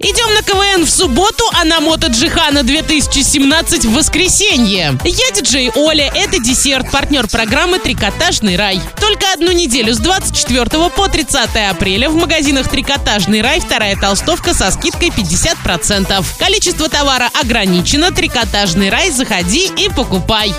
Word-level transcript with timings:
Идем 0.00 0.32
на 0.32 0.42
КВН 0.42 0.86
в 0.86 0.90
субботу, 0.90 1.42
а 1.60 1.64
на 1.64 1.80
Мото 1.80 2.06
Джихана 2.06 2.62
2017 2.62 3.84
в 3.84 3.94
воскресенье. 3.94 4.96
Я 5.04 5.30
диджей 5.32 5.72
Оля, 5.74 6.08
это 6.14 6.38
десерт, 6.38 6.88
партнер 6.92 7.26
программы 7.26 7.80
«Трикотажный 7.80 8.54
рай». 8.54 8.80
Только 9.00 9.32
одну 9.32 9.50
неделю 9.50 9.92
с 9.92 9.98
24 9.98 10.90
по 10.90 11.08
30 11.08 11.50
апреля 11.68 12.10
в 12.10 12.14
магазинах 12.14 12.68
«Трикотажный 12.68 13.42
рай» 13.42 13.58
вторая 13.58 13.96
толстовка 13.96 14.54
со 14.54 14.70
скидкой 14.70 15.08
50%. 15.08 16.24
Количество 16.38 16.88
товара 16.88 17.28
ограничено. 17.34 18.12
«Трикотажный 18.12 18.90
рай» 18.90 19.10
заходи 19.10 19.68
и 19.76 19.88
покупай. 19.88 20.50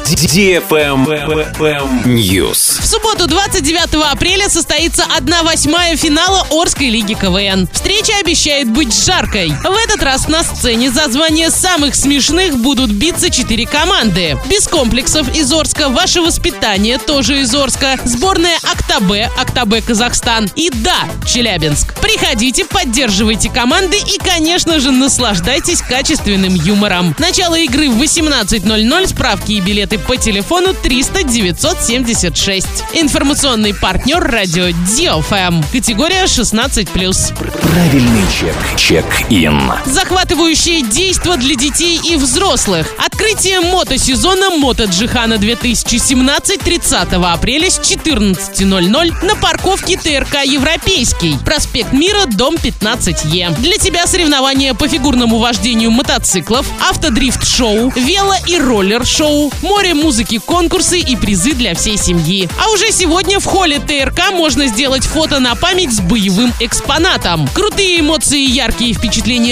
News. 2.04 2.82
В 2.82 2.86
субботу 2.86 3.26
29 3.26 4.04
апреля 4.12 4.50
состоится 4.50 5.06
1-8 5.18 5.96
финала 5.96 6.46
Орской 6.52 6.90
лиги 6.90 7.14
КВН. 7.14 7.70
Встреча 7.72 8.18
обещает 8.20 8.70
быть 8.70 8.94
жаркой. 8.94 9.29
В 9.30 9.86
этот 9.86 10.02
раз 10.02 10.28
на 10.28 10.44
сцене 10.44 10.90
за 10.90 11.08
звание 11.08 11.52
самых 11.52 11.94
смешных 11.94 12.58
будут 12.58 12.90
биться 12.90 13.30
четыре 13.30 13.68
команды. 13.68 14.36
Без 14.50 14.68
комплексов 14.68 15.36
из 15.36 15.54
Орска, 15.54 15.90
ваше 15.90 16.22
воспитание 16.22 16.98
тоже 16.98 17.42
из 17.42 17.54
Орска, 17.54 18.00
сборная 18.06 18.58
Актабе, 18.64 19.30
Актабе 19.38 19.84
Казахстан 19.84 20.50
и 20.56 20.72
да, 20.72 21.08
Челябинск. 21.28 21.94
Приходите, 22.02 22.66
поддерживайте 22.66 23.52
команды 23.52 23.98
и, 23.98 24.18
конечно 24.18 24.80
же, 24.80 24.90
наслаждайтесь 24.90 25.84
качественным 25.84 26.56
юмором. 26.56 27.16
Начало 27.20 27.54
игры 27.60 27.88
в 27.92 28.02
18.00, 28.02 29.08
справки 29.08 29.52
и 29.52 29.62
билеты 29.62 30.00
по 30.00 30.18
телефону 30.18 30.74
300 30.74 31.24
976. 31.24 32.68
Информационный 32.94 33.76
партнер 33.76 34.24
радио 34.24 34.70
DFM. 34.70 35.64
Категория 35.72 36.24
16+. 36.24 36.88
Правильный 37.62 38.26
чек. 38.76 39.19
Чек-ин. 39.20 39.60
Захватывающее 39.86 40.82
действо 40.82 41.38
для 41.38 41.56
детей 41.56 42.00
и 42.04 42.16
взрослых. 42.16 42.88
Открытие 42.98 43.60
мотосезона 43.60 44.50
Мото 44.52 44.86
Джихана 44.86 45.38
2017 45.38 46.60
30 46.60 46.94
апреля 47.14 47.70
с 47.70 47.80
14.00 47.80 49.26
на 49.26 49.36
парковке 49.36 49.98
ТРК 49.98 50.46
Европейский. 50.46 51.38
Проспект 51.44 51.92
Мира, 51.92 52.26
дом 52.28 52.56
15Е. 52.56 53.60
Для 53.60 53.78
тебя 53.78 54.08
соревнования 54.08 54.74
по 54.74 54.88
фигурному 54.88 55.38
вождению 55.40 55.92
мотоциклов, 55.92 56.66
автодрифт-шоу, 56.90 57.90
вело- 57.96 58.30
и 58.48 58.58
роллер-шоу, 58.58 59.52
море 59.62 59.94
музыки, 59.94 60.38
конкурсы 60.40 61.00
и 61.00 61.16
призы 61.16 61.54
для 61.54 61.76
всей 61.76 61.98
семьи. 61.98 62.50
А 62.64 62.70
уже 62.72 62.92
сегодня 62.92 63.40
в 63.40 63.46
холле 63.46 63.80
ТРК 63.80 64.32
можно 64.32 64.68
сделать 64.68 65.04
фото 65.06 65.40
на 65.40 65.56
память 65.56 65.94
с 65.94 66.00
боевым 66.00 66.54
экспонатом. 66.60 67.48
Крутые 67.54 68.00
эмоции 68.00 68.46
яркие 68.46 68.94
впечатления 68.94 69.09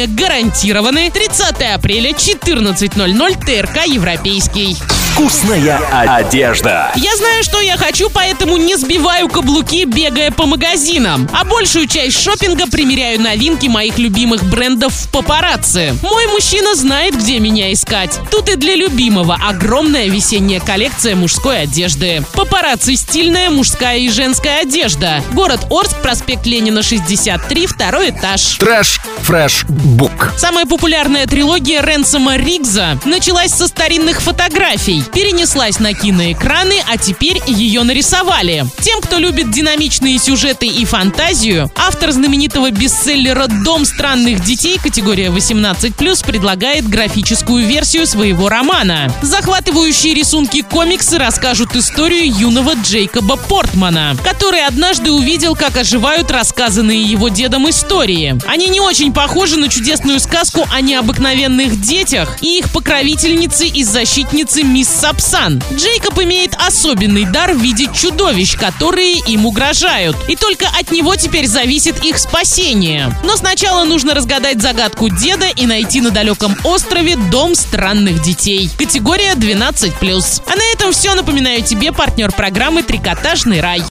гарантированы. 0.07 1.09
30 1.09 1.73
апреля, 1.73 2.11
14.00, 2.11 3.45
ТРК 3.45 3.87
Европейский. 3.87 5.06
Вкусная 5.17 5.79
одежда. 5.89 6.91
Я 6.95 7.15
знаю, 7.15 7.43
что 7.43 7.59
я 7.59 7.75
хочу, 7.75 8.07
поэтому 8.11 8.55
не 8.57 8.75
сбиваю 8.75 9.27
каблуки, 9.27 9.85
бегая 9.85 10.29
по 10.29 10.45
магазинам. 10.45 11.27
А 11.33 11.43
большую 11.43 11.87
часть 11.87 12.21
шопинга 12.21 12.67
примеряю 12.67 13.19
новинки 13.19 13.65
моих 13.65 13.97
любимых 13.97 14.43
брендов 14.43 14.93
в 14.93 15.09
папарацци. 15.09 15.95
Мой 16.03 16.27
мужчина 16.27 16.75
знает, 16.75 17.15
где 17.17 17.39
меня 17.39 17.73
искать. 17.73 18.19
Тут 18.29 18.47
и 18.49 18.57
для 18.57 18.75
любимого 18.75 19.39
огромная 19.43 20.07
весенняя 20.07 20.59
коллекция 20.59 21.15
мужской 21.15 21.61
одежды. 21.61 22.23
Папарацци 22.33 22.95
стильная 22.95 23.49
мужская 23.49 23.97
и 23.97 24.11
женская 24.11 24.61
одежда. 24.61 25.23
Город 25.33 25.61
Орск, 25.71 25.99
проспект 26.03 26.45
Ленина, 26.45 26.83
63, 26.83 27.65
второй 27.65 28.11
этаж. 28.11 28.57
Трэш, 28.59 28.99
фрэш, 29.23 29.65
бук. 29.67 30.33
Самая 30.37 30.67
популярная 30.67 31.25
трилогия 31.25 31.81
Ренсома 31.81 32.37
Ригза 32.37 32.99
началась 33.03 33.51
со 33.51 33.67
старинных 33.67 34.21
фотографий, 34.21 35.06
перенеслась 35.07 35.79
на 35.79 35.93
киноэкраны, 35.93 36.75
а 36.87 36.97
теперь 36.97 37.41
ее 37.47 37.83
нарисовали. 37.83 38.65
Тем, 38.81 39.01
кто 39.01 39.17
любит 39.17 39.51
динамичные 39.51 40.19
сюжеты 40.19 40.67
и 40.67 40.85
фантазию, 40.85 41.71
автор 41.75 42.11
знаменитого 42.11 42.71
бестселлера 42.71 43.47
«Дом 43.47 43.85
странных 43.85 44.43
детей» 44.43 44.79
категория 44.81 45.27
18+, 45.27 46.25
предлагает 46.25 46.89
графическую 46.89 47.65
версию 47.65 48.07
своего 48.07 48.49
романа. 48.49 49.11
Захватывающие 49.21 50.13
рисунки 50.13 50.61
комиксы 50.61 51.17
расскажут 51.17 51.75
историю 51.75 52.31
юного 52.31 52.73
Джейкоба 52.73 53.37
Портмана, 53.37 54.15
который 54.23 54.65
однажды 54.65 55.11
увидел, 55.11 55.55
как 55.55 55.77
оживают 55.77 56.31
рассказанные 56.31 57.01
его 57.01 57.29
дедом 57.29 57.69
истории. 57.69 58.37
Они 58.47 58.67
не 58.67 58.79
очень 58.79 59.13
похожи 59.13 59.57
на 59.57 59.69
чудесную 59.69 60.19
сказку 60.19 60.65
о 60.71 60.81
необыкновенных 60.81 61.79
детях 61.79 62.37
и 62.41 62.59
их 62.59 62.71
покровительнице 62.71 63.67
и 63.67 63.83
защитнице 63.83 64.63
мисс 64.63 64.96
Сапсан. 64.97 65.61
Джейкоб 65.75 66.17
имеет 66.23 66.55
особенный 66.55 67.25
дар 67.25 67.55
видеть 67.55 67.93
чудовищ, 67.93 68.57
которые 68.57 69.19
им 69.19 69.45
угрожают. 69.45 70.17
И 70.27 70.35
только 70.35 70.67
от 70.67 70.91
него 70.91 71.15
теперь 71.15 71.45
зависит 71.45 72.03
их 72.03 72.17
спасение. 72.17 73.15
Но 73.23 73.35
сначала 73.35 73.83
нужно 73.83 74.15
разгадать 74.15 74.59
загадку 74.59 75.09
деда 75.09 75.45
и 75.55 75.67
найти 75.67 76.01
на 76.01 76.09
далеком 76.09 76.57
острове 76.63 77.15
дом 77.15 77.53
странных 77.53 78.23
детей. 78.23 78.71
Категория 78.75 79.33
12+. 79.33 80.41
А 80.47 80.55
на 80.55 80.73
этом 80.73 80.91
все. 80.91 81.13
Напоминаю 81.13 81.61
тебе 81.61 81.91
партнер 81.91 82.31
программы 82.31 82.81
«Трикотажный 82.81 83.61
рай». 83.61 83.83